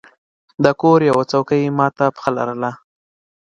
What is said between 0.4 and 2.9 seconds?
د کور یوه څوکۍ مات پښه لرله.